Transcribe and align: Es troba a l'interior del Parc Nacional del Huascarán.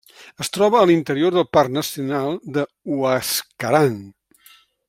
Es 0.43 0.49
troba 0.55 0.79
a 0.79 0.87
l'interior 0.91 1.35
del 1.35 1.45
Parc 1.57 1.71
Nacional 1.75 2.35
del 2.57 2.69
Huascarán. 2.97 3.99